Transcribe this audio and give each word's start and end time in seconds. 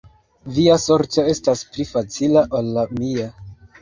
Via 0.53 0.77
sorto 0.83 1.25
estas 1.33 1.61
pli 1.75 1.85
facila 1.93 2.43
ol 2.61 2.73
la 2.79 2.87
mia. 2.97 3.29